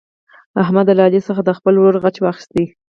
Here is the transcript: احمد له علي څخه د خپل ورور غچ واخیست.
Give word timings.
احمد 0.63 0.87
له 0.97 1.01
علي 1.07 1.21
څخه 1.27 1.41
د 1.43 1.49
خپل 1.57 1.73
ورور 1.77 1.95
غچ 2.03 2.15
واخیست. 2.21 2.53